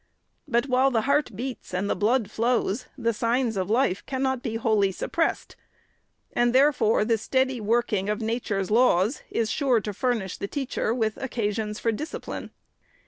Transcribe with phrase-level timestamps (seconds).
[0.47, 4.55] But while the heart beats and the blood flows, the signs of life cannot be
[4.55, 5.55] wholly suppressed;
[6.33, 11.17] and therefore the steady working of nature's laws is sure to furnish the teacher with
[11.17, 12.49] occasions for discipline.